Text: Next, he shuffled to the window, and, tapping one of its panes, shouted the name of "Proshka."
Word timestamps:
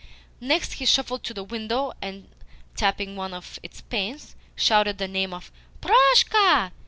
Next, 0.39 0.71
he 0.71 0.87
shuffled 0.87 1.23
to 1.25 1.33
the 1.35 1.43
window, 1.43 1.93
and, 2.01 2.27
tapping 2.75 3.15
one 3.15 3.35
of 3.35 3.59
its 3.61 3.81
panes, 3.81 4.35
shouted 4.55 4.97
the 4.97 5.07
name 5.07 5.31
of 5.31 5.51
"Proshka." 5.79 6.71